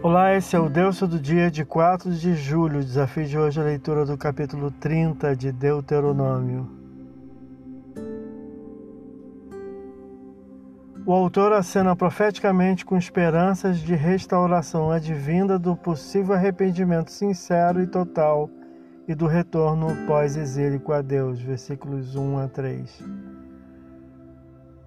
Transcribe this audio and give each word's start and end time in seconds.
Olá, 0.00 0.32
esse 0.32 0.54
é 0.54 0.60
o 0.60 0.68
Deus 0.68 1.00
do 1.00 1.18
dia 1.18 1.50
de 1.50 1.64
4 1.64 2.12
de 2.12 2.32
julho. 2.34 2.78
O 2.78 2.84
desafio 2.84 3.26
de 3.26 3.36
hoje 3.36 3.58
é 3.58 3.62
a 3.64 3.66
leitura 3.66 4.06
do 4.06 4.16
capítulo 4.16 4.70
30 4.70 5.34
de 5.34 5.50
Deuteronômio. 5.50 6.70
O 11.04 11.12
autor 11.12 11.52
acena 11.52 11.96
profeticamente 11.96 12.86
com 12.86 12.96
esperanças 12.96 13.80
de 13.80 13.96
restauração 13.96 14.92
advinda 14.92 15.58
do 15.58 15.74
possível 15.74 16.32
arrependimento 16.32 17.10
sincero 17.10 17.82
e 17.82 17.86
total 17.88 18.48
e 19.08 19.16
do 19.16 19.26
retorno 19.26 19.88
pós-exílico 20.06 20.92
a 20.92 21.02
Deus. 21.02 21.40
Versículos 21.40 22.14
1 22.14 22.38
a 22.38 22.46
3. 22.46 23.04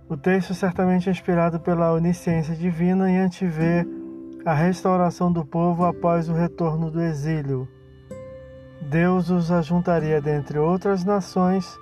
O 0.07 0.15
texto 0.15 0.53
certamente 0.53 1.09
é 1.09 1.11
inspirado 1.11 1.59
pela 1.59 1.91
onisciência 1.91 2.55
divina 2.55 3.11
e 3.11 3.17
antevê 3.17 3.85
a 4.45 4.53
restauração 4.53 5.31
do 5.31 5.45
povo 5.45 5.85
após 5.85 6.27
o 6.27 6.33
retorno 6.33 6.89
do 6.89 7.01
exílio. 7.01 7.67
Deus 8.81 9.29
os 9.29 9.51
ajuntaria 9.51 10.19
dentre 10.19 10.57
outras 10.57 11.03
nações, 11.03 11.77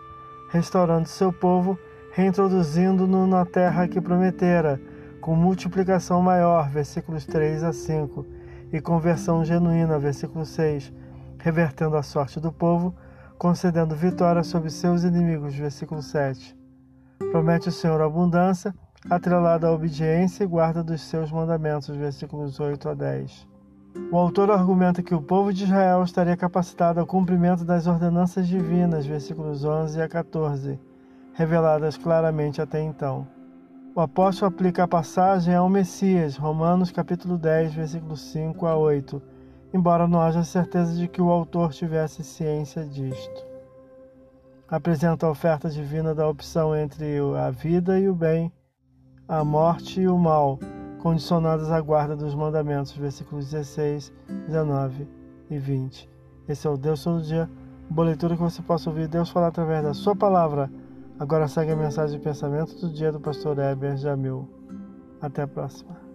restaurando 0.52 1.08
seu 1.08 1.32
povo, 1.32 1.80
reintroduzindo-no 2.12 3.26
na 3.26 3.46
terra 3.46 3.88
que 3.88 4.02
prometera, 4.02 4.80
com 5.22 5.36
multiplicação 5.36 6.22
maior, 6.22 6.70
versículos 6.70 7.26
3 7.26 7.64
a 7.64 7.72
5, 7.72 8.26
e 8.74 8.82
conversão 8.82 9.44
genuína, 9.46 9.98
versículo 9.98 10.46
6, 10.46 10.92
revertendo 11.40 11.96
a 11.96 12.04
sorte 12.04 12.40
do 12.40 12.52
povo, 12.52 12.94
concedendo 13.38 13.96
vitória 13.96 14.44
sobre 14.44 14.70
seus 14.70 15.04
inimigos, 15.04 15.56
versículo 15.56 16.02
7. 16.02 16.58
Promete 17.32 17.70
o 17.70 17.72
Senhor 17.72 18.02
abundância 18.02 18.74
atrelada 19.08 19.68
à 19.68 19.72
obediência 19.72 20.44
e 20.44 20.48
guarda 20.48 20.84
dos 20.84 21.02
seus 21.02 21.32
mandamentos, 21.32 21.96
versículos 21.96 22.60
8 22.60 22.90
a 22.90 22.94
10. 22.94 23.48
O 24.12 24.18
autor 24.18 24.52
argumenta 24.52 25.04
que 25.04 25.16
o 25.16 25.22
povo 25.22 25.54
de 25.54 25.64
Israel 25.64 26.04
estaria 26.04 26.36
capacitado 26.36 27.00
ao 27.00 27.06
cumprimento 27.06 27.64
das 27.64 27.88
ordenanças 27.88 28.48
divinas, 28.48 29.06
versículos 29.06 29.64
11 29.64 30.02
a 30.02 30.08
14, 30.08 30.80
reveladas 31.34 31.98
claramente 31.98 32.62
até 32.62 32.82
então. 32.82 33.28
O 33.96 34.02
apóstolo 34.02 34.50
aplica 34.50 34.84
a 34.84 34.88
passagem 34.88 35.56
ao 35.56 35.70
Messias, 35.70 36.38
Romanos 36.38 36.92
capítulo 36.92 37.38
10, 37.38 37.74
versículos 37.74 38.22
5 38.32 38.66
a 38.66 38.76
8, 38.76 39.22
embora 39.74 40.08
não 40.08 40.22
haja 40.22 40.44
certeza 40.44 40.96
de 40.96 41.08
que 41.08 41.22
o 41.22 41.32
autor 41.32 41.72
tivesse 41.72 42.24
ciência 42.24 42.86
disto. 42.86 43.46
Apresenta 44.68 45.26
a 45.26 45.32
oferta 45.32 45.70
divina 45.70 46.14
da 46.14 46.28
opção 46.28 46.76
entre 46.76 47.18
a 47.38 47.50
vida 47.50 48.00
e 48.00 48.08
o 48.08 48.14
bem, 48.14 48.52
a 49.30 49.46
morte 49.46 50.02
e 50.02 50.08
o 50.08 50.18
mal, 50.18 50.58
condicionadas 50.98 51.70
à 51.70 51.80
guarda 51.80 52.16
dos 52.16 52.34
mandamentos, 52.34 52.94
versículos 52.94 53.52
16, 53.52 54.12
19 54.48 55.08
e 55.52 55.60
20. 55.60 56.10
Esse 56.48 56.66
é 56.66 56.70
o 56.70 56.76
Deus 56.76 57.04
todo 57.04 57.22
dia, 57.22 57.48
boa 57.88 58.08
leitura 58.08 58.36
que 58.36 58.42
você 58.42 58.60
possa 58.64 58.90
ouvir 58.90 59.08
Deus 59.08 59.30
falar 59.30 59.50
através 59.50 59.84
da 59.84 59.94
sua 59.94 60.16
palavra. 60.16 60.72
Agora 61.20 61.48
segue 61.48 61.72
a 61.72 61.76
mensagem 61.76 62.18
de 62.18 62.24
pensamento 62.24 62.76
do 62.82 62.92
dia 62.92 63.12
do 63.12 63.20
pastor 63.20 63.60
Heber 63.60 63.98
Jamil. 63.98 64.50
Até 65.22 65.44
a 65.44 65.48
próxima. 65.48 66.09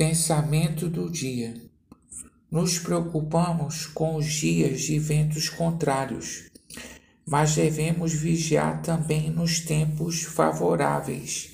Pensamento 0.00 0.88
do 0.88 1.10
dia. 1.10 1.60
Nos 2.50 2.78
preocupamos 2.78 3.84
com 3.84 4.16
os 4.16 4.24
dias 4.32 4.80
de 4.80 4.98
ventos 4.98 5.50
contrários, 5.50 6.44
mas 7.28 7.54
devemos 7.54 8.14
vigiar 8.14 8.80
também 8.80 9.28
nos 9.28 9.60
tempos 9.60 10.22
favoráveis. 10.22 11.50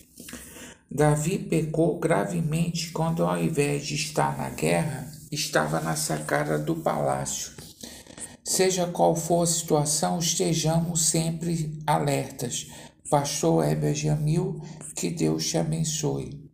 Davi 0.89 1.41
pecou 1.41 1.99
gravemente 1.99 2.93
quando, 2.93 3.25
ao 3.25 3.37
invés 3.37 3.85
de 3.85 3.97
estar 3.97 4.39
na 4.39 4.51
guerra, 4.51 5.11
estava 5.33 5.81
na 5.81 5.97
sacada 5.97 6.57
do 6.57 6.77
palácio. 6.77 7.51
Seja 8.45 8.87
qual 8.87 9.17
for 9.17 9.43
a 9.43 9.47
situação, 9.47 10.21
estejamos 10.21 11.07
sempre 11.07 11.77
alertas. 11.85 12.71
Pastor 13.11 13.67
Heber 13.67 13.93
Jamil, 13.93 14.63
que 14.95 15.11
Deus 15.11 15.49
te 15.49 15.59
abençoe. 15.59 16.46